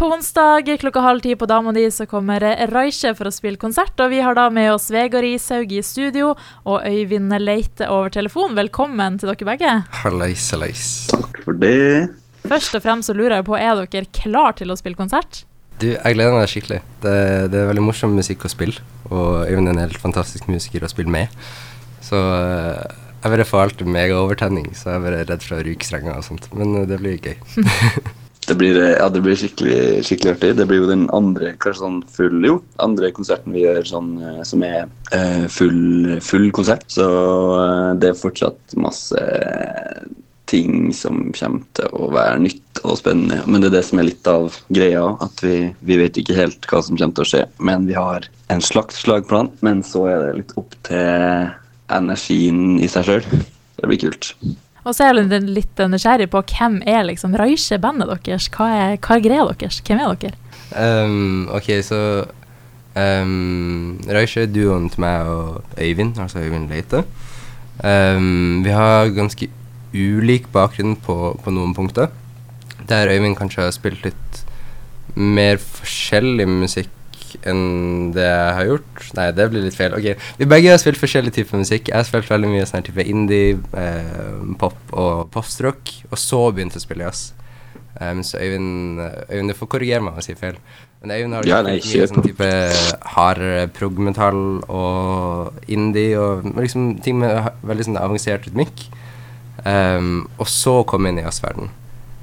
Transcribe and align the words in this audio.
På 0.00 0.06
onsdag 0.06 0.78
klokka 0.80 1.00
halv 1.04 1.20
ti 1.20 1.34
på 1.36 1.46
Dama 1.46 1.72
di 1.76 1.82
så 1.90 2.06
kommer 2.08 2.40
Reiche 2.70 3.10
for 3.12 3.28
å 3.28 3.32
spille 3.36 3.60
konsert. 3.60 3.92
Og 4.00 4.08
vi 4.08 4.22
har 4.24 4.32
da 4.32 4.46
med 4.48 4.70
oss 4.72 4.86
Vegard 4.88 5.26
Ishaug 5.28 5.74
i 5.76 5.82
studio 5.84 6.30
og 6.64 6.86
Øyvind 6.88 7.34
Leite 7.42 7.84
over 7.92 8.08
telefon. 8.08 8.54
Velkommen 8.56 9.18
til 9.20 9.28
dere 9.28 9.48
begge. 9.50 9.74
Hallais, 9.98 10.46
hallais. 10.54 10.86
Takk 11.10 11.42
for 11.44 11.60
det. 11.60 12.08
Først 12.48 12.78
og 12.78 12.80
fremst 12.86 13.12
så 13.12 13.16
lurer 13.18 13.34
jeg 13.42 13.46
på, 13.50 13.58
er 13.58 13.76
dere 13.76 14.08
klar 14.16 14.56
til 14.56 14.72
å 14.72 14.78
spille 14.80 14.96
konsert? 14.96 15.42
Du, 15.82 15.90
jeg 15.90 16.16
gleder 16.16 16.32
meg 16.32 16.48
skikkelig. 16.48 16.80
Det, 17.04 17.12
det 17.52 17.60
er 17.60 17.68
veldig 17.68 17.84
morsom 17.90 18.16
musikk 18.16 18.48
å 18.48 18.52
spille, 18.54 18.80
og 19.10 19.50
Øyvind 19.50 19.68
er 19.68 19.74
en 19.74 19.82
helt 19.82 20.00
fantastisk 20.00 20.48
musiker 20.48 20.88
å 20.88 20.88
spille 20.94 21.12
med. 21.12 21.36
Så 22.00 22.22
eh, 22.38 22.96
jeg 23.20 23.36
bare 23.36 23.48
får 23.52 23.66
alltid 23.66 23.92
megaovertenning, 23.98 24.72
så 24.72 24.94
jeg 24.94 24.96
er 24.96 25.06
bare 25.10 25.20
redd 25.28 25.44
for 25.44 25.58
å 25.58 25.68
ryke 25.68 25.90
strenger 25.90 26.16
og 26.16 26.24
sånt. 26.24 26.48
Men 26.56 26.72
eh, 26.86 26.88
det 26.88 27.02
blir 27.04 27.20
gøy. 27.20 27.36
Det 28.50 28.56
blir, 28.58 28.76
eh, 28.82 28.96
ja, 28.98 29.06
det 29.08 29.20
blir 29.22 29.36
skikkelig, 29.38 30.02
skikkelig 30.02 30.32
artig. 30.32 30.56
Det 30.58 30.64
blir 30.66 30.80
jo 30.82 30.88
den 30.90 31.04
andre 31.14 31.52
kanskje 31.62 31.84
sånn 31.84 32.00
full, 32.10 32.40
jo, 32.42 32.56
andre 32.82 33.12
konserten 33.14 33.54
vi 33.54 33.62
gjør 33.62 33.84
sånn, 33.86 34.08
eh, 34.26 34.40
som 34.48 34.64
er 34.66 34.88
eh, 35.14 35.44
full, 35.46 36.16
full 36.18 36.48
konsert. 36.56 36.88
Så 36.90 37.06
eh, 37.60 37.92
det 38.02 38.10
er 38.10 38.18
fortsatt 38.18 38.74
masse 38.82 39.22
ting 40.50 40.90
som 40.96 41.28
kommer 41.36 41.62
til 41.78 41.94
å 41.94 42.08
være 42.10 42.40
nytt 42.42 42.80
og 42.82 42.98
spennende. 42.98 43.38
Men 43.46 43.62
det 43.62 43.70
er 43.70 43.76
det 43.76 43.84
som 43.86 44.02
er 44.02 44.08
litt 44.08 44.30
av 44.32 44.58
greia, 44.66 45.04
at 45.22 45.44
vi, 45.46 45.54
vi 45.86 46.00
vet 46.00 46.18
ikke 46.18 46.40
helt 46.40 46.66
hva 46.66 46.82
som 46.82 46.98
kommer 46.98 47.20
til 47.20 47.28
å 47.28 47.30
skje. 47.30 47.44
Men 47.70 47.86
vi 47.86 47.94
har 47.94 48.26
en 48.50 48.64
slags 48.66 48.98
slagplan, 49.04 49.52
men 49.62 49.84
så 49.86 50.08
er 50.10 50.24
det 50.24 50.34
litt 50.40 50.56
opp 50.58 50.74
til 50.90 51.54
energien 51.94 52.80
i 52.82 52.90
seg 52.90 53.06
sjøl. 53.06 53.30
Det 53.78 53.86
blir 53.92 54.02
kult. 54.08 54.32
Og 54.84 54.96
så 54.96 55.04
er 55.04 55.18
jeg 55.18 55.42
litt 55.44 55.82
nysgjerrig 55.92 56.30
på 56.32 56.42
hvem 56.54 56.80
er 56.88 57.04
liksom 57.08 57.36
Raisje-bandet 57.36 58.10
deres? 58.24 58.48
Hva 58.54 58.68
er, 58.72 58.94
hva 58.96 59.16
er 59.16 59.24
greia 59.24 59.48
deres? 59.52 59.80
Hvem 59.84 60.00
er 60.00 60.20
dere? 60.22 60.38
Um, 60.70 61.48
ok, 61.52 61.68
så 61.84 62.00
um, 62.94 63.98
Raisje 64.08 64.46
er 64.46 64.52
duoen 64.54 64.88
til 64.92 65.04
meg 65.04 65.28
og 65.28 65.76
Øyvind, 65.76 66.16
altså 66.22 66.40
Øyvind 66.40 66.70
Leite. 66.72 67.04
Um, 67.84 68.62
vi 68.64 68.72
har 68.72 69.12
ganske 69.16 69.50
ulik 69.92 70.48
bakgrunn 70.54 70.96
på, 70.96 71.18
på 71.44 71.52
noen 71.52 71.74
punkter. 71.76 72.08
Der 72.88 73.12
Øyvind 73.12 73.36
kanskje 73.36 73.66
har 73.66 73.76
spilt 73.76 74.04
litt 74.06 74.44
mer 75.16 75.58
forskjellig 75.60 76.46
musikk 76.48 76.90
enn 77.48 78.12
det 78.14 78.26
jeg 78.26 78.54
har 78.58 78.68
gjort. 78.68 79.02
Nei, 79.18 79.26
det 79.36 79.48
blir 79.52 79.64
litt 79.66 79.76
feil. 79.78 79.96
Ok, 79.96 80.28
Vi 80.38 80.48
begge 80.48 80.72
har 80.72 80.80
spilt 80.82 81.00
forskjellig 81.00 81.32
type 81.36 81.56
musikk. 81.56 81.90
Jeg 81.90 81.96
har 81.96 82.06
spilt 82.08 82.30
veldig 82.30 82.50
mye 82.52 82.68
sånn 82.68 82.86
type 82.86 83.04
indie, 83.04 83.58
eh, 83.76 84.38
pop 84.60 84.78
og 84.92 85.30
postrock, 85.34 85.92
og 86.10 86.18
så 86.18 86.46
begynte 86.52 86.78
jeg 86.78 86.84
å 86.84 86.88
spille 86.88 87.08
jazz. 87.08 87.32
Um, 88.00 88.22
så 88.24 88.38
Øyvind, 88.40 89.00
Øyvind, 89.28 89.50
du 89.50 89.54
får 89.58 89.68
korrigere 89.74 90.00
meg 90.00 90.14
hvis 90.16 90.30
jeg 90.30 90.38
sier 90.38 90.44
feil. 90.46 90.60
Men 91.02 91.12
Øyvind 91.16 91.34
har 91.36 91.48
ja, 91.48 91.58
nei, 91.64 91.74
mye 91.80 92.06
sånn 92.08 92.24
type 92.24 92.48
hard 93.16 93.42
prog-metall 93.76 94.40
og 94.68 95.68
indie 95.68 96.16
og 96.20 96.46
liksom 96.56 96.94
ting 97.04 97.20
med 97.20 97.50
veldig 97.66 97.90
sånn 97.90 98.00
avansert 98.00 98.48
rytmikk. 98.48 98.86
Um, 99.64 100.30
og 100.40 100.48
så 100.48 100.80
komme 100.88 101.10
inn 101.10 101.20
i 101.20 101.26
jazzverdenen. 101.26 101.74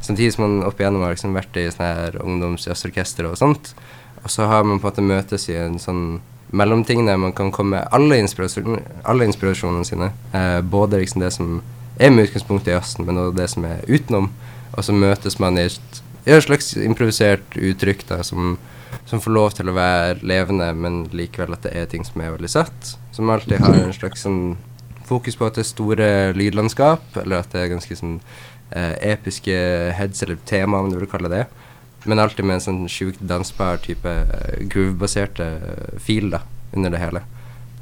Samtidig 0.02 0.34
som 0.34 0.46
man 0.46 0.66
opp 0.66 0.80
igjennom 0.80 1.04
har 1.04 1.14
liksom 1.14 1.36
vært 1.36 1.58
i 1.60 1.68
sånne 1.74 1.94
her 2.00 2.20
ungdomsjazzorkester 2.24 3.28
og 3.30 3.38
sånt. 3.40 3.74
Og 4.28 4.32
så 4.32 4.44
har 4.44 4.66
man 4.68 4.82
på 4.84 4.90
en 4.90 4.92
måte 4.92 5.04
møtes 5.08 5.46
i 5.48 5.54
en 5.56 5.78
sånn 5.80 6.18
mellomting 6.52 7.06
der 7.08 7.16
man 7.16 7.32
kan 7.32 7.48
komme 7.56 7.78
med 7.78 7.94
alle, 7.96 8.18
inspirasjon, 8.20 8.82
alle 9.08 9.24
inspirasjonene 9.24 9.88
sine. 9.88 10.10
Eh, 10.36 10.60
både 10.68 11.00
liksom 11.00 11.22
det 11.24 11.30
som 11.32 11.62
er 11.96 12.12
med 12.12 12.28
utgangspunkt 12.28 12.68
i 12.68 12.74
jazzen, 12.74 13.06
men 13.08 13.22
også 13.22 13.38
det 13.38 13.46
som 13.54 13.68
er 13.70 13.86
utenom. 13.88 14.28
Og 14.74 14.84
så 14.84 14.96
møtes 14.96 15.40
man 15.40 15.56
i 15.56 15.64
et, 15.70 16.02
i 16.26 16.34
et 16.36 16.44
slags 16.44 16.74
improvisert 16.76 17.56
uttrykk 17.56 18.04
da, 18.10 18.18
som, 18.28 18.58
som, 19.06 19.22
får 19.24 19.36
lov 19.38 19.56
til 19.56 19.72
å 19.72 19.78
være 19.78 20.20
levende, 20.28 20.68
men 20.76 21.06
likevel 21.16 21.56
at 21.56 21.64
det 21.64 21.72
er 21.72 21.88
ting 21.88 22.04
som 22.04 22.20
er 22.20 22.36
veldig 22.36 22.52
søtt. 22.52 22.98
Som 23.16 23.32
alltid 23.32 23.64
har 23.64 23.80
en 23.80 23.96
slags 23.96 24.28
sånn 24.28 24.42
fokus 25.08 25.40
på 25.40 25.48
at 25.48 25.56
det 25.56 25.64
er 25.64 25.72
store 25.72 26.10
lydlandskap, 26.36 27.16
eller 27.24 27.46
at 27.46 27.56
det 27.56 27.64
er 27.64 27.72
ganske 27.78 27.96
sånn 27.96 28.20
eh, 28.76 28.92
episke 29.14 29.56
heads 29.96 30.28
eller 30.28 30.44
tema, 30.52 30.84
om 30.84 30.92
du 30.92 31.00
vil 31.00 31.08
kalle 31.16 31.32
det. 31.32 31.46
Men 32.08 32.22
alltid 32.24 32.46
med 32.48 32.58
en 32.58 32.64
sånn 32.64 32.86
sjukt 32.92 33.20
dansbar 33.28 33.82
type 33.84 34.08
uh, 34.08 34.54
groove-baserte 34.72 35.48
feel 36.04 36.32
da, 36.32 36.40
under 36.72 36.94
det 36.94 37.02
hele. 37.02 37.24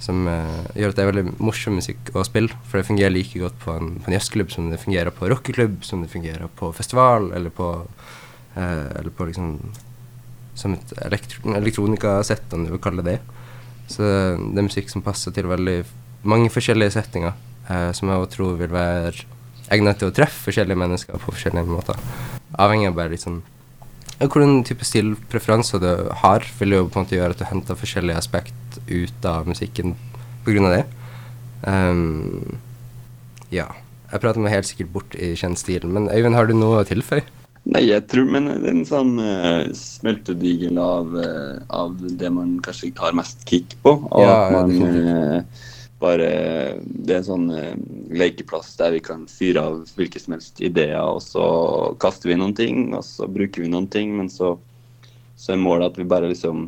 Som 0.01 0.25
uh, 0.25 0.65
gjør 0.73 0.93
at 0.93 0.97
det 0.97 1.03
er 1.03 1.11
veldig 1.11 1.35
morsom 1.37 1.77
musikk 1.77 2.09
å 2.17 2.25
spille. 2.25 2.57
For 2.65 2.81
det 2.81 2.89
fungerer 2.89 3.13
like 3.13 3.41
godt 3.41 3.59
på 3.61 3.75
en, 3.77 3.95
en 4.01 4.17
jazzklubb 4.17 4.49
som 4.53 4.71
det 4.71 4.81
fungerer 4.81 5.13
på 5.13 5.29
rockeklubb, 5.29 5.79
som 5.85 6.01
det 6.01 6.11
fungerer 6.13 6.49
på 6.57 6.71
festival, 6.75 7.29
eller 7.37 7.53
på, 7.53 7.71
eller 8.55 9.11
på 9.11 9.29
liksom 9.29 9.57
Som 10.55 10.73
et 10.77 10.91
elektro 11.03 11.51
elektronikasett, 11.51 12.53
om 12.55 12.63
du 12.63 12.69
vil 12.71 12.79
kalle 12.79 13.03
det 13.03 13.17
det. 13.17 13.41
Så 13.91 14.01
det 14.01 14.61
er 14.61 14.69
musikk 14.69 14.87
som 14.89 15.03
passer 15.03 15.33
til 15.35 15.49
veldig 15.51 15.81
mange 16.23 16.47
forskjellige 16.49 16.93
settinger, 16.95 17.35
som 17.93 18.09
jeg 18.09 18.29
tror 18.31 18.55
vil 18.61 18.71
være 18.71 19.25
egnet 19.75 19.99
til 19.99 20.09
å 20.09 20.15
treffe 20.15 20.47
forskjellige 20.47 20.79
mennesker 20.79 21.19
på 21.19 21.33
forskjellige 21.33 21.67
måter. 21.67 21.99
Avhengig 22.55 22.87
av 22.87 22.95
bare 22.97 23.11
litt 23.11 23.25
sånn 23.25 23.41
hvordan 24.19 24.61
type 24.67 24.85
stilpreferanser 24.87 25.81
du 25.83 25.89
har, 26.23 26.45
vil 26.59 26.77
jo 26.77 26.85
på 26.87 26.99
en 26.99 27.05
måte 27.05 27.17
gjøre 27.17 27.35
at 27.35 27.41
du 27.41 27.47
henter 27.49 27.79
forskjellige 27.79 28.19
aspekt 28.21 28.79
ut 28.87 29.27
av 29.27 29.47
musikken 29.49 29.95
pga. 30.45 30.69
det. 30.71 30.83
Um, 31.67 32.59
ja. 33.51 33.67
Jeg 34.11 34.21
prater 34.21 34.39
meg 34.39 34.53
helt 34.53 34.67
sikkert 34.69 34.91
bort 34.93 35.15
i 35.17 35.33
kjent 35.35 35.59
stil, 35.59 35.87
men 35.89 36.07
Øyvind, 36.13 36.37
har 36.37 36.47
du 36.47 36.53
noe 36.55 36.83
å 36.83 36.87
tilføye? 36.87 37.25
Nei, 37.65 37.87
jeg 37.87 38.05
tror 38.07 38.27
men 38.29 38.45
det 38.47 38.69
er 38.69 38.75
en 38.75 38.85
sånn 38.85 39.15
uh, 39.17 39.65
smeltedigel 39.75 40.77
av, 40.79 41.09
uh, 41.17 41.57
av 41.73 41.95
det 41.97 42.29
man 42.31 42.59
kanskje 42.63 42.91
har 43.01 43.15
mest 43.17 43.41
kick 43.49 43.73
på. 43.81 43.95
Og 44.05 44.21
ja, 44.21 44.35
at 44.45 44.53
man 44.53 45.49
bare 46.01 46.29
Det 46.83 47.13
er 47.13 47.21
en 47.21 47.27
sånn 47.27 47.45
uh, 47.53 47.75
lekeplass 48.15 48.73
der 48.79 48.95
vi 48.97 49.03
kan 49.05 49.25
fyre 49.31 49.63
av 49.63 49.77
hvilke 49.95 50.19
som 50.19 50.35
helst 50.35 50.59
ideer, 50.63 50.99
og 51.01 51.21
så 51.23 51.45
kaster 52.01 52.31
vi 52.31 52.39
noen 52.39 52.55
ting, 52.57 52.89
og 52.97 53.05
så 53.07 53.29
bruker 53.31 53.63
vi 53.63 53.71
noen 53.71 53.87
ting, 53.91 54.15
men 54.17 54.31
så, 54.31 54.55
så 55.39 55.53
er 55.55 55.61
målet 55.61 55.93
at 55.93 56.01
vi 56.01 56.09
bare 56.09 56.31
liksom 56.31 56.67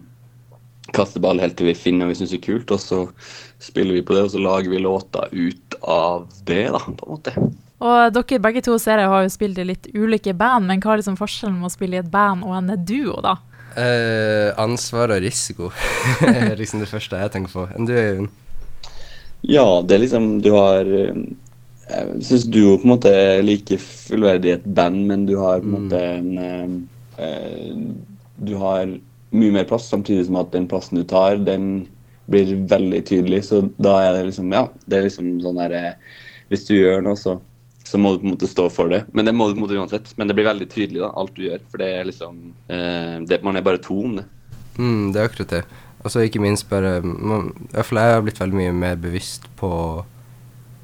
kaster 0.96 1.20
ball 1.20 1.42
helt 1.44 1.58
til 1.60 1.68
vi 1.68 1.76
finner 1.76 2.06
noe 2.06 2.14
vi 2.14 2.22
syns 2.22 2.34
er 2.36 2.44
kult, 2.44 2.72
og 2.72 2.80
så 2.80 3.04
spiller 3.64 3.98
vi 3.98 4.06
på 4.06 4.16
det, 4.16 4.28
og 4.28 4.34
så 4.34 4.42
lager 4.42 4.72
vi 4.72 4.82
låter 4.84 5.34
ut 5.34 5.80
av 5.82 6.28
det, 6.48 6.64
da, 6.72 6.80
på 6.80 7.08
en 7.08 7.18
måte. 7.18 7.36
Og 7.78 8.14
dere 8.16 8.42
begge 8.42 8.64
to 8.66 8.78
ser 8.82 9.04
jeg 9.04 9.12
har 9.12 9.26
jo 9.26 9.34
spilt 9.34 9.59
i 9.62 9.68
litt 9.68 9.92
ulike 9.94 10.34
band, 10.38 10.70
men 10.70 10.82
hva 10.82 10.96
er 10.96 11.04
liksom 11.04 11.20
forskjellen 11.20 11.59
med 11.59 11.70
å 11.70 11.76
spille 11.76 12.00
i 12.00 12.02
et 12.02 12.09
band 12.14 12.48
og 12.48 12.56
en 12.58 12.74
duo, 12.88 13.20
da? 13.26 13.36
Eh, 13.78 14.50
ansvar 14.58 15.12
og 15.14 15.22
risiko 15.22 15.70
er 16.26 16.56
liksom 16.58 16.82
det 16.82 16.90
første 16.90 17.20
jeg 17.20 17.34
tenker 17.36 17.54
på. 17.54 17.68
Enn 17.76 17.90
du, 17.90 17.94
Øyvind? 17.94 18.32
Ja, 19.42 19.81
det 19.86 19.96
er 19.96 20.02
liksom 20.02 20.30
Du 20.42 20.52
har 20.56 20.86
eh, 20.86 21.18
Jeg 21.88 22.24
syns 22.25 22.48
du 22.50 22.62
på 22.78 22.88
en 22.88 22.94
måte 22.96 23.12
er 23.14 23.44
like 23.46 23.78
fullverdig 23.81 24.56
et 24.58 24.66
band, 24.66 25.06
men 25.09 25.25
du 25.30 25.38
har 25.40 25.62
på 25.62 25.68
en 25.68 25.75
måte 25.75 26.02
mm. 26.02 26.31
en 26.38 26.74
eh, 27.18 27.84
Du 28.38 28.56
har 28.62 28.97
mye 29.38 29.52
mer 29.52 29.68
plass, 29.68 29.90
samtidig 29.92 30.26
som 30.28 30.40
at 30.40 30.53
den 30.53 30.68
plassen 30.72 31.02
du 31.02 31.03
tar, 31.08 31.38
den 31.44 31.88
blir 32.31 32.53
veldig 32.70 33.02
tydelig. 33.08 33.44
Så 33.47 33.66
da 33.78 33.97
er 34.06 34.16
det 34.16 34.30
liksom 34.30 34.52
Ja, 34.56 34.68
det 34.86 34.97
er 34.97 35.08
liksom 35.08 35.38
sånn 35.44 35.62
herre 35.62 35.84
eh, 35.92 36.18
Hvis 36.52 36.68
du 36.68 36.76
gjør 36.78 37.03
noe, 37.03 37.20
så, 37.20 37.38
så 37.88 38.00
må 38.00 38.14
du 38.14 38.22
på 38.22 38.30
en 38.30 38.36
måte 38.36 38.52
stå 38.52 38.70
for 38.72 38.92
det. 38.92 39.03
Men 39.12 39.28
det 39.28 39.36
må 39.36 39.47
du 39.47 39.56
på 39.56 39.62
en 39.62 39.66
måte 39.66 39.80
uansett. 39.80 40.14
Men 40.20 40.30
det 40.30 40.38
blir 40.38 40.47
veldig 40.47 40.70
tydelig, 40.72 41.02
da, 41.03 41.12
alt 41.20 41.36
du 41.36 41.44
gjør. 41.47 41.64
For 41.72 41.84
det 41.84 41.90
er 41.92 42.08
liksom 42.08 42.40
eh, 42.72 43.18
det, 43.28 43.42
Man 43.44 43.59
er 43.59 43.68
bare 43.68 43.84
to 43.84 44.00
om 44.00 44.16
det. 44.22 44.28
Mm, 44.78 45.12
det 45.12 45.20
er 45.20 45.28
akkurat 45.28 45.56
det. 45.58 45.64
Og 46.03 46.13
så 46.13 46.24
ikke 46.24 46.41
minst 46.44 46.68
bare 46.69 47.00
man, 47.03 47.50
jeg 47.74 47.88
har 47.97 48.22
blitt 48.25 48.40
veldig 48.41 48.58
mye 48.59 48.75
mer 48.75 49.00
bevisst 49.02 49.47
på, 49.59 49.72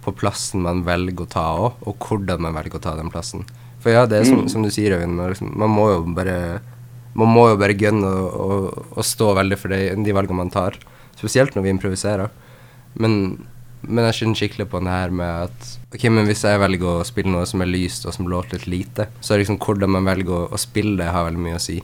på 0.04 0.14
plassen 0.18 0.64
man 0.66 0.82
velger 0.88 1.26
å 1.26 1.30
ta 1.30 1.46
òg, 1.60 1.84
og 1.86 2.08
hvordan 2.08 2.42
man 2.44 2.58
velger 2.58 2.80
å 2.80 2.84
ta 2.88 2.96
den 2.98 3.12
plassen. 3.14 3.46
For 3.84 3.92
ja, 3.94 4.06
det 4.08 4.22
er 4.22 4.30
som, 4.30 4.44
mm. 4.46 4.52
som 4.52 4.64
du 4.64 4.72
sier, 4.72 4.96
Øyvind, 4.96 5.18
man, 5.20 5.34
liksom, 5.34 5.52
man, 5.60 5.72
må 5.72 5.90
jo 5.92 6.04
bare 6.16 6.62
Man 7.20 7.30
må 7.30 7.50
jo 7.52 7.58
bare 7.60 7.76
gunne 7.78 8.10
og, 8.10 8.30
og, 8.44 8.86
og, 8.96 9.04
stå 9.06 9.34
veldig 9.38 9.58
for 9.60 9.74
de, 9.74 9.92
de 10.02 10.16
valgene 10.16 10.40
man 10.40 10.54
tar. 10.54 10.80
Spesielt 11.20 11.54
når 11.54 11.68
vi 11.68 11.74
improviserer. 11.76 12.32
Men, 12.98 13.44
men 13.84 14.08
jeg 14.08 14.18
skjønner 14.18 14.40
skikkelig 14.40 14.70
på 14.72 14.82
det 14.82 14.94
her 14.94 15.14
med 15.14 15.50
at 15.50 15.68
Ok, 15.94 16.08
men 16.10 16.26
hvis 16.26 16.42
jeg 16.48 16.62
velger 16.64 16.90
å 16.90 17.06
spille 17.06 17.30
noe 17.30 17.46
som 17.50 17.62
er 17.62 17.70
lyst, 17.70 18.08
og 18.10 18.16
som 18.16 18.30
låter 18.32 18.58
litt 18.58 18.72
lite, 18.72 19.12
så 19.22 19.36
er 19.36 19.44
liksom 19.44 19.60
hvordan 19.62 19.94
man 19.94 20.08
velger 20.10 20.34
å, 20.34 20.48
å 20.50 20.62
spille 20.62 20.96
det, 20.98 21.12
har 21.14 21.28
veldig 21.28 21.44
mye 21.44 21.60
å 21.60 21.62
si. 21.62 21.78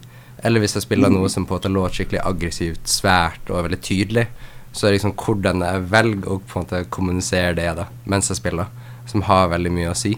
Eller 0.44 0.64
hvis 0.64 0.78
jeg 0.78 0.86
spiller 0.86 1.12
noe 1.12 1.30
som 1.32 1.46
på 1.46 1.56
en 1.56 1.60
måte 1.60 1.72
låter 1.72 2.00
skikkelig 2.00 2.22
aggressivt, 2.24 2.88
svært 2.88 3.52
og 3.52 3.66
veldig 3.68 3.82
tydelig, 3.84 4.26
så 4.72 4.86
er 4.86 4.92
det 4.92 5.00
liksom 5.00 5.16
hvordan 5.20 5.64
jeg 5.66 5.86
velger 5.92 6.30
å 6.30 6.40
på 6.40 6.60
en 6.60 6.66
måte 6.66 6.82
kommunisere 6.94 7.56
det 7.58 7.70
da, 7.80 7.88
mens 8.10 8.30
jeg 8.32 8.40
spiller, 8.40 8.70
som 9.10 9.26
har 9.28 9.50
veldig 9.52 9.72
mye 9.74 9.92
å 9.92 9.98
si. 9.98 10.14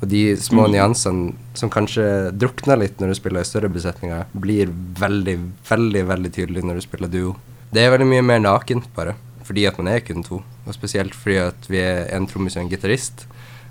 Og 0.00 0.08
de 0.10 0.22
små 0.40 0.66
mm. 0.66 0.72
nyansene 0.74 1.56
som 1.56 1.70
kanskje 1.72 2.06
drukner 2.34 2.80
litt 2.80 2.98
når 3.00 3.12
du 3.12 3.18
spiller 3.20 3.44
i 3.44 3.48
større 3.48 3.70
besetninger, 3.72 4.26
blir 4.32 4.72
veldig, 5.00 5.36
veldig 5.68 6.02
veldig 6.10 6.32
tydelige 6.34 6.66
når 6.66 6.80
du 6.80 6.86
spiller 6.86 7.12
duo. 7.12 7.36
Det 7.74 7.82
er 7.82 7.94
veldig 7.94 8.08
mye 8.10 8.24
mer 8.26 8.42
nakent, 8.42 8.90
bare, 8.96 9.14
fordi 9.46 9.68
at 9.70 9.78
man 9.80 9.92
er 9.94 10.02
kun 10.04 10.26
to. 10.26 10.42
Og 10.66 10.74
spesielt 10.76 11.14
fordi 11.16 11.38
at 11.46 11.70
vi 11.70 11.80
er 11.82 12.08
en 12.16 12.26
trommis 12.28 12.58
og 12.58 12.64
en 12.64 12.72
gitarist, 12.72 13.28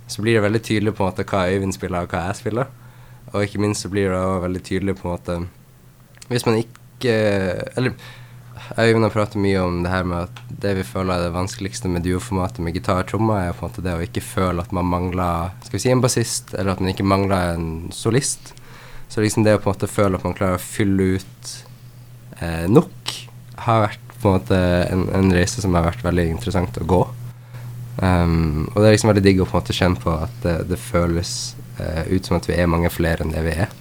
så 0.07 0.24
blir 0.24 0.38
det 0.38 0.45
veldig 0.45 0.63
tydelig 0.63 0.95
på 0.95 1.04
en 1.04 1.12
måte 1.12 1.28
hva 1.28 1.45
Øyvind 1.51 1.75
spiller, 1.75 2.07
og 2.07 2.16
hva 2.16 2.30
jeg 2.30 2.40
spiller. 2.40 2.72
Og 3.34 3.44
ikke 3.44 3.62
minst 3.63 3.84
så 3.84 3.92
blir 3.92 4.10
det 4.12 4.18
også 4.19 4.42
veldig 4.48 4.63
tydelig 4.63 4.95
på 5.00 5.07
en 5.07 5.13
måte 5.13 5.38
hvis 6.29 6.45
man 6.47 6.59
ikke 6.61 7.13
Eller 7.75 7.95
Øyvind 8.79 9.03
har 9.03 9.11
pratet 9.11 9.41
mye 9.41 9.59
om 9.59 9.81
det 9.83 9.91
her 9.91 10.05
med 10.07 10.29
at 10.29 10.37
det 10.63 10.71
vi 10.77 10.85
føler 10.87 11.17
er 11.17 11.25
det 11.25 11.33
vanskeligste 11.35 11.89
med 11.91 12.05
duoformatet 12.05 12.63
med 12.63 12.77
gitar 12.77 13.01
og 13.03 13.09
trommer, 13.09 13.41
er 13.41 13.57
på 13.57 13.65
en 13.65 13.71
måte 13.71 13.83
det 13.83 13.95
å 13.97 14.03
ikke 14.05 14.23
føle 14.23 14.63
at 14.63 14.71
man 14.75 14.87
mangler 14.87 15.51
skal 15.65 15.75
vi 15.75 15.81
si 15.83 15.91
en 15.91 16.03
bassist, 16.03 16.53
eller 16.55 16.73
at 16.73 16.81
man 16.81 16.93
ikke 16.93 17.05
mangler 17.05 17.57
en 17.57 17.67
solist. 17.93 18.53
Så 19.11 19.21
liksom 19.21 19.43
det 19.45 19.57
å 19.57 19.61
på 19.61 19.67
en 19.67 19.75
måte 19.75 19.91
føle 19.91 20.17
at 20.17 20.23
man 20.25 20.37
klarer 20.37 20.57
å 20.57 20.63
fylle 20.63 21.19
ut 21.19 21.51
eh, 22.39 22.63
nok, 22.71 23.13
har 23.67 23.83
vært 23.89 24.15
på 24.23 24.31
en 24.31 24.39
måte 24.39 24.61
en, 24.87 25.05
en, 25.19 25.35
reise 25.35 25.61
som 25.61 25.75
har 25.75 25.89
vært 25.89 26.07
veldig 26.07 26.29
interessant 26.31 26.79
å 26.79 26.87
gå. 26.87 27.03
Um, 27.99 28.71
og 28.71 28.79
det 28.79 28.87
er 28.87 28.95
liksom 28.95 29.11
veldig 29.11 29.25
digg 29.27 29.43
å 29.43 29.45
på 29.45 29.57
en 29.57 29.61
måte 29.61 29.75
kjenne 29.75 30.01
på 30.01 30.15
at 30.15 30.39
det, 30.41 30.55
det 30.71 30.79
føles 30.81 31.53
eh, 31.77 32.07
ut 32.09 32.25
som 32.25 32.39
at 32.39 32.47
vi 32.49 32.55
er 32.57 32.71
mange 32.71 32.89
flere 32.93 33.25
enn 33.25 33.35
det 33.35 33.43
vi 33.45 33.57
er. 33.67 33.75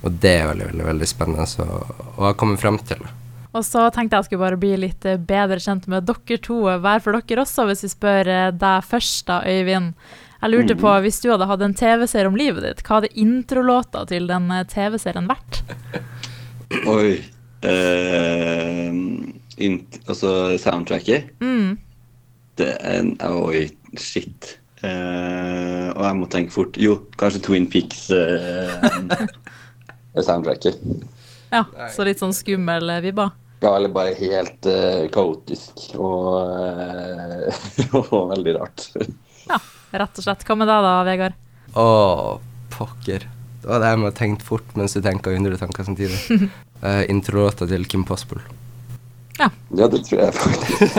Og 0.00 0.14
det 0.22 0.36
er 0.40 0.48
veldig, 0.50 0.70
veldig, 0.70 0.86
veldig 0.92 1.08
spennende 1.08 1.46
å, 1.64 1.80
å 2.16 2.28
ha 2.28 2.32
kommet 2.38 2.62
frem 2.62 2.78
til. 2.88 3.02
Og 3.50 3.64
så 3.66 3.82
tenkte 3.90 4.18
jeg 4.18 4.28
skulle 4.28 4.44
bare 4.44 4.60
bli 4.60 4.72
litt 4.78 5.04
eh, 5.08 5.18
bedre 5.18 5.58
kjent 5.62 5.88
med 5.90 6.06
dere 6.08 6.38
to, 6.42 6.62
hver 6.70 7.02
for 7.02 7.18
dere 7.18 7.44
også, 7.44 7.66
hvis 7.68 7.84
vi 7.86 7.92
spør 7.92 8.30
eh, 8.30 8.50
deg 8.54 8.86
først, 8.86 9.24
da, 9.28 9.40
Øyvind. 9.48 9.94
Jeg 10.40 10.52
lurte 10.54 10.76
på, 10.78 10.88
mm. 10.88 11.02
hvis 11.04 11.20
du 11.20 11.28
hadde 11.32 11.48
hatt 11.50 11.64
en 11.66 11.76
TV-serie 11.76 12.30
om 12.30 12.38
livet 12.38 12.64
ditt, 12.64 12.80
hva 12.86 13.00
hadde 13.00 13.12
introlåta 13.20 14.06
til 14.08 14.30
den 14.30 14.48
eh, 14.54 14.64
TV-serien 14.70 15.28
vært? 15.28 15.60
Oi 16.94 17.18
eh, 17.66 18.88
int, 19.60 20.00
Altså 20.06 20.56
soundtracket? 20.62 21.34
Mm. 21.42 21.76
Det 22.60 22.70
er 22.78 23.02
en 23.02 23.12
Oi, 23.26 23.66
shit. 23.98 24.56
Eh, 24.80 25.88
og 25.92 26.02
jeg 26.06 26.16
må 26.16 26.28
tenke 26.32 26.54
fort. 26.54 26.78
Jo, 26.80 26.96
kanskje 27.20 27.42
Twin 27.44 27.68
Peaks. 27.68 28.06
Uh, 28.08 29.26
soundtracket. 30.18 30.80
Ja, 31.50 31.64
så 31.94 32.06
litt 32.06 32.20
sånn 32.22 32.34
skummel 32.34 32.90
eh, 32.90 33.02
vibba? 33.04 33.30
Ja, 33.60 33.74
eller 33.76 33.92
bare 33.92 34.14
helt 34.16 34.66
uh, 34.70 35.04
kaotisk 35.12 35.90
og, 36.00 36.28
uh, 36.48 37.90
og, 38.00 38.30
veldig 38.30 38.54
rart. 38.56 38.86
ja, 39.44 39.58
rett 40.00 40.20
og 40.22 40.24
slett. 40.24 40.46
Hva 40.48 40.56
med 40.56 40.70
deg 40.70 40.86
da, 40.86 40.94
Vegard? 41.04 41.36
Å, 41.76 41.86
pokker. 42.72 43.26
Det 43.60 43.68
var 43.68 43.82
det 43.82 43.90
jeg 43.92 44.00
må 44.00 44.08
ha 44.08 44.16
tenkt 44.16 44.46
fort 44.46 44.76
mens 44.78 44.96
du 44.96 45.02
tenker 45.04 45.36
hundre 45.36 45.58
tanker 45.60 45.84
samtidig. 45.84 46.16
uh, 46.80 47.02
Introlåta 47.12 47.68
til 47.68 47.84
Kim 47.90 48.06
Possible. 48.08 48.40
Ja. 49.40 49.50
ja, 49.76 49.88
det 49.88 50.02
tror 50.08 50.24
jeg 50.24 50.36
faktisk. 50.36 50.96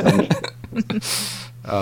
ja, 1.71 1.81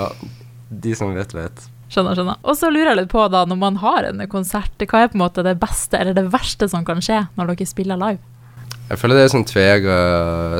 de 0.70 0.96
som 0.96 1.14
vet, 1.16 1.36
vet. 1.36 1.68
Skjønner, 1.90 2.18
skjønner. 2.18 2.42
Og 2.46 2.58
så 2.58 2.70
lurer 2.70 2.92
jeg 2.92 3.00
litt 3.02 3.14
på, 3.14 3.24
da, 3.34 3.46
når 3.50 3.58
man 3.58 3.80
har 3.82 4.06
en 4.06 4.22
konsert, 4.30 4.76
hva 4.78 5.04
er 5.04 5.10
på 5.10 5.18
en 5.18 5.24
måte 5.24 5.46
det 5.46 5.56
beste 5.62 5.98
eller 5.98 6.14
det 6.18 6.28
verste 6.30 6.70
som 6.70 6.86
kan 6.86 7.02
skje 7.02 7.24
når 7.38 7.56
dere 7.56 7.70
spiller 7.70 7.98
live? 7.98 8.22
Jeg 8.90 8.98
føler 8.98 9.20
det 9.20 9.24
er 9.28 9.34
sånn 9.34 9.46
tvega 9.46 9.96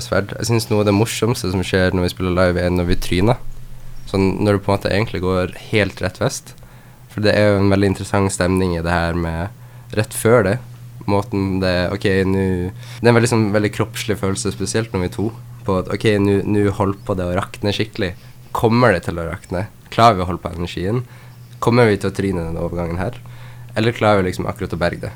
sverd. 0.06 0.34
Jeg 0.38 0.50
syns 0.50 0.68
noe 0.70 0.84
av 0.84 0.90
det 0.90 0.94
morsomste 0.98 1.50
som 1.50 1.64
skjer 1.66 1.96
når 1.98 2.08
vi 2.08 2.12
spiller 2.14 2.36
live, 2.38 2.62
er 2.62 2.74
når 2.74 2.90
vi 2.92 2.98
tryner. 3.02 3.38
Sånn 4.10 4.32
når 4.42 4.58
det 4.58 4.64
på 4.66 4.72
en 4.72 4.78
måte 4.78 4.92
egentlig 4.94 5.22
går 5.24 5.54
helt 5.70 6.02
rett 6.02 6.20
vest. 6.22 6.54
For 7.10 7.26
det 7.26 7.34
er 7.34 7.54
jo 7.54 7.62
en 7.64 7.72
veldig 7.74 7.90
interessant 7.94 8.34
stemning 8.34 8.76
i 8.78 8.84
det 8.86 8.94
her 8.94 9.18
med 9.18 9.96
rett 9.98 10.14
før 10.14 10.46
det. 10.46 10.58
Måten 11.10 11.58
det 11.62 11.90
Ok, 11.94 12.06
nå 12.30 12.46
Det 12.70 13.06
er 13.06 13.10
en 13.10 13.18
veldig, 13.18 13.32
sånn, 13.32 13.48
veldig 13.54 13.74
kroppslig 13.74 14.20
følelse, 14.22 14.54
spesielt 14.54 14.94
når 14.94 15.08
vi 15.08 15.14
to. 15.18 15.28
På 15.66 15.80
at 15.82 15.90
ok, 15.94 16.06
nå 16.22 16.66
holder 16.78 17.02
på 17.06 17.18
det 17.18 17.30
å 17.30 17.38
rakne 17.38 17.74
skikkelig. 17.74 18.14
Kommer 18.54 18.94
det 18.94 19.06
til 19.06 19.18
å 19.22 19.26
rakne? 19.26 19.68
Klarer 19.94 20.20
vi 20.20 20.26
å 20.26 20.30
holde 20.30 20.44
på 20.44 20.54
energien? 20.54 21.02
Kommer 21.64 21.90
vi 21.90 21.98
til 22.00 22.12
å 22.12 22.16
tryne 22.16 22.46
denne 22.46 22.64
overgangen 22.64 23.00
her? 23.02 23.18
Eller 23.78 23.96
klarer 23.96 24.22
vi 24.22 24.30
liksom 24.30 24.48
akkurat 24.48 24.76
å 24.76 24.80
berge 24.80 25.10
det? 25.10 25.12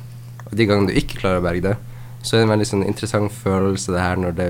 Og 0.49 0.55
de 0.59 0.67
gangene 0.67 0.91
du 0.91 0.99
ikke 0.99 1.21
klarer 1.21 1.39
å 1.39 1.45
berge 1.45 1.65
det, 1.69 1.75
så 2.23 2.35
er 2.35 2.41
det 2.41 2.47
en 2.47 2.53
veldig 2.53 2.67
sånn 2.69 2.85
interessant 2.87 3.31
følelse 3.35 3.95
det 3.95 4.03
her 4.03 4.19
når 4.19 4.35
det, 4.37 4.49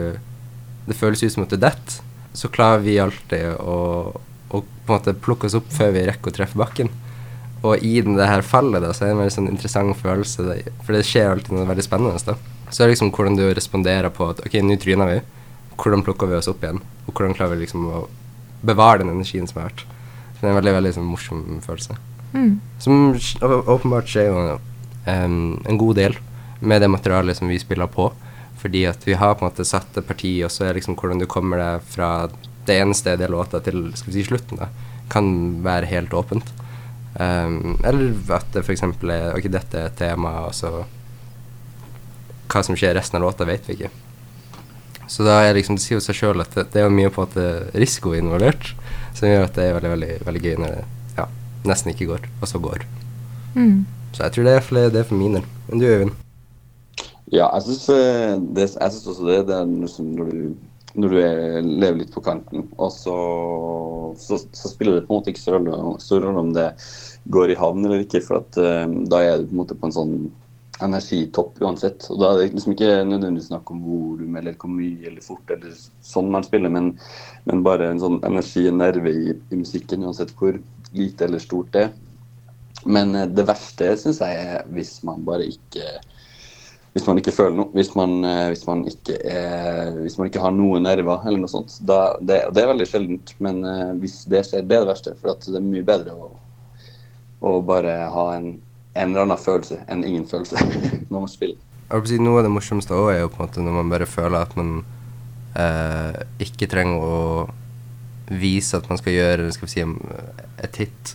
det 0.88 0.98
føles 0.98 1.24
ut 1.24 1.36
som 1.36 1.46
at 1.46 1.54
det 1.54 1.62
detter. 1.64 2.02
Så 2.34 2.50
klarer 2.54 2.82
vi 2.82 2.98
alltid 3.02 3.60
å, 3.62 3.78
å, 4.14 4.62
på 4.62 4.90
en 4.90 4.96
måte 4.96 5.14
plukke 5.14 5.50
oss 5.50 5.58
opp 5.58 5.70
før 5.74 5.94
vi 5.94 6.06
rekker 6.10 6.34
å 6.34 6.38
treffe 6.40 6.60
bakken. 6.60 6.90
Og 7.64 7.86
i 7.86 7.94
det 8.04 8.28
her 8.28 8.44
fallet 8.44 8.84
da, 8.84 8.90
så 8.92 9.06
er 9.06 9.12
det 9.12 9.16
en 9.16 9.22
veldig 9.22 9.36
sånn 9.38 9.52
interessant 9.52 10.00
følelse, 10.02 10.48
det, 10.50 10.74
for 10.84 10.98
det 10.98 11.06
skjer 11.08 11.30
alltid 11.30 11.56
noe 11.56 11.70
veldig 11.70 11.86
spennende. 11.86 12.20
da. 12.26 12.36
Så 12.70 12.82
er 12.82 12.90
det 12.90 12.98
liksom 12.98 13.14
hvordan 13.14 13.38
du 13.38 13.46
responderer 13.54 14.12
på 14.12 14.34
at 14.34 14.42
ok, 14.44 14.58
nå 14.66 14.76
tryner 14.82 15.14
vi. 15.14 15.22
Hvordan 15.78 16.04
plukker 16.06 16.30
vi 16.30 16.38
oss 16.42 16.50
opp 16.52 16.66
igjen? 16.66 16.82
Og 17.06 17.14
hvordan 17.14 17.38
klarer 17.38 17.56
vi 17.56 17.64
liksom 17.64 17.86
å 17.88 18.04
bevare 18.66 19.04
den 19.04 19.14
energien 19.14 19.48
som 19.48 19.62
har 19.62 19.72
vært. 19.72 19.86
Det 20.44 20.50
er 20.50 20.52
en 20.52 20.58
veldig 20.60 20.72
veldig 20.76 20.90
sånn, 20.92 21.06
morsom 21.08 21.44
følelse. 21.64 21.96
Mm. 22.34 22.58
Som 22.84 23.14
åpenbart 23.40 24.10
skjer 24.12 24.26
jo 24.28 24.42
um, 25.08 25.36
en 25.64 25.78
god 25.80 25.96
del 26.02 26.18
med 26.60 26.84
det 26.84 26.90
materialet 26.92 27.40
som 27.40 27.48
vi 27.48 27.62
spiller 27.62 27.88
på. 27.88 28.10
Fordi 28.60 28.82
at 28.90 29.08
vi 29.08 29.16
har 29.16 29.38
på 29.38 29.46
en 29.46 29.54
måte 29.54 29.64
satt 29.64 29.96
et 29.96 30.08
parti, 30.10 30.34
og 30.44 30.52
så 30.52 30.68
er 30.68 30.76
liksom 30.76 30.98
hvordan 31.00 31.24
du 31.24 31.30
kommer 31.32 31.64
deg 31.64 31.88
fra 31.88 32.10
det 32.68 32.76
ene 32.76 32.96
stedet 32.96 33.30
i 33.30 33.32
låta 33.32 33.64
til 33.64 33.86
skal 33.96 34.12
vi 34.12 34.18
si 34.18 34.28
slutten, 34.28 34.60
da, 34.60 34.68
kan 35.12 35.32
være 35.64 35.88
helt 35.94 36.12
åpent. 36.12 36.52
Um, 37.16 37.80
eller 37.88 38.12
at 38.36 38.52
det 38.52 38.66
f.eks. 38.66 38.84
er 38.84 39.38
Ok, 39.38 39.48
dette 39.48 39.80
er 39.80 39.88
et 39.94 40.00
tema, 40.00 40.42
og 40.50 40.56
så 40.58 40.82
Hva 42.52 42.68
som 42.68 42.76
skjer 42.76 42.98
resten 43.00 43.16
av 43.22 43.30
låta, 43.30 43.48
vet 43.48 43.72
vi 43.72 43.80
ikke. 43.80 43.96
Så 45.08 45.24
da 45.24 45.40
er 45.40 45.56
liksom, 45.56 45.80
det 45.80 45.88
sier 45.88 46.02
jo 46.02 46.04
seg 46.04 46.20
sjøl 46.20 46.44
at 46.44 46.52
det, 46.60 46.68
det, 46.76 46.84
er 46.84 46.92
mye 46.92 47.12
på 47.16 47.24
at 47.24 47.40
risiko 47.80 48.12
involvert 48.18 48.74
som 49.14 49.30
gjør 49.30 49.48
at 49.48 49.56
det 49.58 49.70
er 49.70 49.78
veldig, 49.78 49.94
veldig, 49.94 50.12
veldig 50.28 50.44
gøy 50.44 50.60
når 50.62 50.76
det 50.76 50.84
ja, 51.20 51.28
nesten 51.70 51.94
ikke 51.94 52.10
går, 52.12 52.28
og 52.42 52.50
så 52.50 52.62
går. 52.64 52.86
Mm. 53.54 53.86
Så 54.14 54.26
jeg 54.26 54.36
tror 54.36 54.48
det 54.48 54.54
er 54.58 54.68
for, 54.68 54.92
det 54.94 55.02
er 55.02 55.10
for 55.10 55.20
min 55.20 55.40
del. 55.40 55.48
Men 55.70 55.82
du, 55.82 55.88
Øyvind? 55.90 56.14
Ja, 57.34 57.48
jeg 57.56 57.66
syns 57.66 57.88
eh, 57.90 58.36
også 59.10 59.26
det. 59.26 59.40
Det 59.48 59.56
er 59.58 59.66
liksom 59.66 60.12
når 60.18 60.30
du, 60.30 60.42
når 60.94 61.14
du 61.14 61.18
er, 61.22 61.62
lever 61.64 62.04
litt 62.04 62.14
på 62.14 62.22
kanten, 62.26 62.68
og 62.78 62.92
så, 62.94 63.16
så, 64.22 64.38
så, 64.52 64.70
spiller 64.70 65.00
det 65.00 65.08
på 65.08 65.14
en 65.14 65.22
måte 65.22 65.34
ikke 65.34 65.42
så 65.42 65.62
stor 66.04 66.28
rolle 66.28 66.44
om 66.44 66.54
det 66.54 66.68
går 67.34 67.54
i 67.54 67.58
havn 67.58 67.86
eller 67.88 68.04
ikke, 68.04 68.22
for 68.26 68.44
at, 68.44 68.60
uh, 68.60 68.86
da 69.10 69.24
er 69.24 69.42
du 69.42 69.48
på 69.48 69.56
en 69.56 69.62
måte 69.64 69.78
på 69.80 69.90
en 69.90 69.96
sånn 69.96 70.16
energitopp 70.82 71.60
uansett. 71.62 72.08
Og 72.12 72.22
da 72.22 72.32
er 72.32 72.40
det 72.40 72.54
liksom 72.56 72.74
ikke 72.74 72.92
nødvendigvis 73.08 73.50
snakk 73.52 73.72
om 73.72 73.84
volum 73.86 74.38
eller 74.40 74.56
hvor 74.60 74.72
mye 74.74 75.10
eller 75.10 75.26
fort 75.26 75.54
eller 75.54 75.76
sånn 76.06 76.32
man 76.34 76.46
spiller, 76.48 76.74
men, 76.74 76.94
men 77.50 77.66
bare 77.66 77.92
en 77.92 78.02
sånn 78.02 78.22
energi 78.26 78.66
og 78.72 78.80
nerve 78.80 79.14
i, 79.14 79.36
i, 79.36 79.60
musikken, 79.60 80.06
uansett 80.08 80.34
hvor 80.40 80.58
lite 80.94 81.28
eller 81.28 81.44
stort 81.44 81.72
det 81.76 81.88
er. 81.88 81.94
Men 82.86 83.14
eh, 83.16 83.30
det 83.30 83.46
verste 83.48 83.94
syns 84.02 84.24
jeg 84.24 84.42
er 84.48 84.66
hvis 84.74 84.98
man 85.08 85.24
bare 85.28 85.48
ikke 85.52 85.86
hvis 86.94 87.08
man 87.10 87.18
ikke 87.18 87.34
føler 87.34 87.56
noe, 87.58 87.72
hvis 87.74 87.96
man, 87.98 88.20
eh, 88.28 88.48
hvis 88.52 88.68
man, 88.68 88.84
ikke, 88.86 89.16
er, 89.26 89.96
hvis 90.04 90.20
man 90.20 90.28
ikke 90.30 90.44
har 90.44 90.52
noen 90.54 90.86
nerver 90.86 91.24
eller 91.26 91.42
noe 91.42 91.50
sånt. 91.50 91.80
Da, 91.90 92.14
det, 92.22 92.44
det, 92.54 92.62
er 92.62 92.70
veldig 92.70 92.86
sjeldent, 92.86 93.34
men 93.42 93.64
uh, 93.66 93.96
hvis 93.98 94.20
det 94.30 94.44
skjer, 94.46 94.62
det 94.62 94.78
er 94.78 94.84
det 94.86 94.92
verste. 94.92 95.16
For 95.18 95.34
det 95.34 95.58
er 95.58 95.66
mye 95.66 95.88
bedre 95.88 96.14
å, 96.14 96.30
å 97.50 97.56
bare 97.66 97.96
ha 98.14 98.28
en 98.36 98.52
en 98.94 99.10
eller 99.10 99.26
annen 99.26 99.42
følelse 99.42 99.80
enn 99.90 100.04
ingen 100.06 100.26
følelse 100.30 100.60
når 101.12 101.18
man 101.18 101.32
spiller. 101.32 101.60
Si, 102.10 102.18
noe 102.22 102.42
av 102.42 102.48
det 102.48 102.54
morsomste 102.54 102.96
òg 102.98 103.12
er 103.14 103.20
jo 103.22 103.32
på 103.34 103.42
en 103.42 103.48
måte 103.48 103.66
når 103.66 103.76
man 103.78 103.92
bare 103.92 104.10
føler 104.10 104.40
at 104.40 104.56
man 104.58 104.80
eh, 105.60 106.22
ikke 106.42 106.70
trenger 106.72 107.04
å 107.06 107.20
vise 108.34 108.78
at 108.78 108.88
man 108.90 108.98
skal 108.98 109.14
gjøre 109.14 109.52
skal 109.54 109.68
vi 109.68 109.74
si, 109.74 109.84
et 110.64 110.80
hit, 110.80 111.14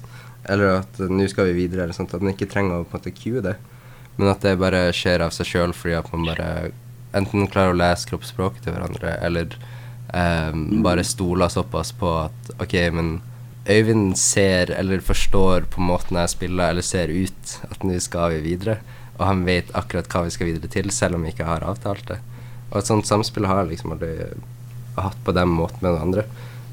eller 0.49 0.83
at 0.83 1.01
nå 1.11 1.27
skal 1.31 1.49
vi 1.51 1.65
videre, 1.65 1.87
eller 1.87 1.97
sånt, 1.97 2.15
at 2.15 2.23
man 2.23 2.35
ikke 2.35 2.51
trenger 2.51 2.79
å 2.79 2.85
på 2.87 2.95
en 2.95 3.01
måte 3.01 3.15
cue 3.17 3.43
det, 3.45 3.57
men 4.19 4.31
at 4.31 4.45
det 4.45 4.59
bare 4.61 4.89
skjer 4.95 5.25
av 5.25 5.35
seg 5.35 5.49
sjøl 5.49 5.75
fordi 5.77 5.97
at 5.99 6.13
man 6.13 6.29
bare 6.29 6.49
enten 7.17 7.49
klarer 7.51 7.73
å 7.73 7.79
lese 7.79 8.11
kroppsspråket 8.11 8.67
til 8.67 8.77
hverandre, 8.77 9.17
eller 9.25 9.57
eh, 10.13 10.53
bare 10.85 11.07
stoler 11.07 11.51
såpass 11.53 11.95
på 11.97 12.13
at 12.27 12.53
OK, 12.59 12.77
men 12.95 13.19
Øyvind 13.69 14.17
ser 14.17 14.71
eller 14.73 15.03
forstår 15.05 15.67
på 15.69 15.83
måten 15.85 16.17
jeg 16.17 16.33
spiller, 16.33 16.71
eller 16.71 16.85
ser 16.85 17.13
ut 17.13 17.57
at 17.69 17.83
nå 17.85 17.99
skal 18.01 18.33
vi 18.33 18.45
videre. 18.47 18.79
Og 19.19 19.27
han 19.27 19.43
vet 19.45 19.73
akkurat 19.77 20.09
hva 20.09 20.25
vi 20.25 20.33
skal 20.33 20.49
videre 20.49 20.71
til, 20.73 20.89
selv 20.95 21.19
om 21.19 21.27
vi 21.27 21.35
ikke 21.35 21.49
har 21.49 21.67
avtalt 21.67 22.07
det. 22.09 22.21
Og 22.71 22.79
et 22.81 22.89
sånt 22.89 23.09
samspill 23.09 23.49
har 23.49 23.63
jeg 23.63 23.75
liksom 23.75 23.93
aldri 23.97 24.15
hatt 24.99 25.19
på 25.25 25.35
den 25.37 25.53
måten 25.53 25.83
med 25.83 25.93
noen 25.93 26.07
andre. 26.09 26.25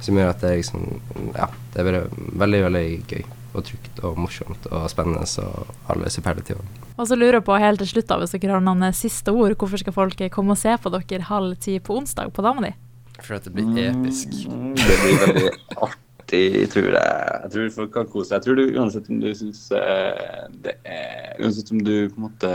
Som 0.04 0.20
gjør 0.20 0.32
at 0.32 0.44
det 0.44 0.52
er 0.52 0.62
liksom 0.62 0.86
Ja, 1.34 1.50
det 1.74 1.82
er 1.82 1.90
bare 1.90 2.06
veldig, 2.44 2.62
veldig 2.68 2.86
gøy 3.10 3.25
og 3.56 3.64
trygt 3.64 4.02
og 4.04 4.18
morsomt 4.20 4.66
og 4.68 4.88
spennende 4.92 5.24
og 5.44 5.75
alle 5.92 6.12
superlativene. 6.12 6.84
Og 6.96 7.08
så 7.08 7.16
lurer 7.20 7.40
jeg 7.40 7.48
på 7.48 7.60
helt 7.60 7.80
til 7.84 7.92
slutt, 7.92 8.08
da, 8.08 8.20
hvis 8.22 8.36
dere 8.36 8.56
har 8.56 8.64
noen 8.64 8.88
siste 8.96 9.32
ord, 9.36 9.56
hvorfor 9.60 9.80
skal 9.80 9.96
folk 9.96 10.25
komme 10.32 10.56
og 10.56 10.60
se 10.60 10.75
på 10.80 10.92
dere 10.96 11.28
halv 11.28 11.60
ti 11.64 11.78
på 11.80 12.00
onsdag 12.00 12.32
på 12.36 12.44
Dama 12.44 12.68
di? 12.68 12.74
For 13.22 13.38
at 13.38 13.48
det 13.48 13.56
blir 13.56 13.88
episk. 13.90 14.36
Mm, 14.48 14.74
det 14.75 14.98
blir 15.04 15.22
veldig 15.24 15.54
artig 15.75 16.05
artig, 16.25 16.70
tror 16.72 16.94
jeg. 16.94 17.41
Jeg 17.44 17.51
tror 17.51 17.74
folk 17.75 17.94
kan 17.94 18.08
kose 18.10 18.29
seg. 18.29 18.39
Jeg 18.39 18.44
tror 18.46 18.55
du 18.55 18.79
uansett 18.79 19.10
om 19.10 19.20
du 19.22 19.34
syns 19.36 19.72
eh, 19.72 20.48
det 20.63 20.77
er 20.86 21.41
Uansett 21.41 21.72
om 21.72 21.84
du 21.84 22.10
på 22.10 22.15
en 22.15 22.25
måte 22.29 22.51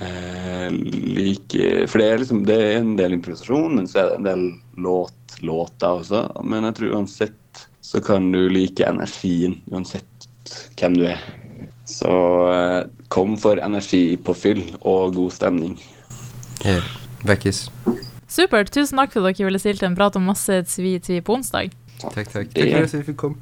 eh, 0.00 0.70
liker 1.16 1.86
For 1.86 2.00
det 2.02 2.08
er 2.08 2.18
liksom 2.18 2.44
det 2.46 2.56
er 2.56 2.80
en 2.80 2.96
del 2.98 3.16
improvisasjon, 3.16 3.76
men 3.76 3.86
så 3.86 4.00
er 4.02 4.10
det 4.10 4.16
en 4.18 4.28
del 4.28 4.44
låt, 4.82 5.38
låter 5.40 6.02
også. 6.02 6.26
Men 6.44 6.64
jeg 6.68 6.78
tror 6.80 6.96
uansett 6.98 7.66
så 7.80 8.02
kan 8.02 8.32
du 8.32 8.48
like 8.50 8.82
energien, 8.82 9.60
uansett 9.70 10.28
hvem 10.78 10.96
du 10.98 11.06
er. 11.06 11.22
Så 11.86 12.10
eh, 12.50 12.82
kom 13.08 13.36
for 13.38 13.62
energi 13.62 14.16
på 14.18 14.34
fyll 14.34 14.64
og 14.82 15.14
god 15.14 15.36
stemning. 15.36 15.78
Yeah. 16.66 16.82
Vekkis. 17.26 17.68
Supert. 18.26 18.72
Tusen 18.74 18.98
takk 18.98 19.14
for 19.14 19.22
at 19.22 19.38
dere 19.38 19.46
ville 19.46 19.60
stilt 19.62 19.84
en 19.86 19.94
prat 19.96 20.16
om 20.18 20.26
masse 20.26 20.58
tvi-tvi 20.66 21.20
på 21.24 21.38
onsdag. 21.38 21.70
Takk, 22.00 22.28
takk. 22.32 22.46
Det- 22.54 22.70
Takk 22.72 22.88
for 22.88 22.98
at 22.98 23.06
vi 23.06 23.12
fikk 23.12 23.16
komme. 23.16 23.36